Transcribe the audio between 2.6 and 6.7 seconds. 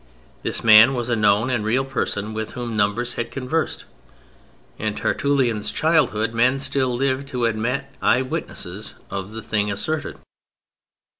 numbers had conversed. In Tertullian's childhood men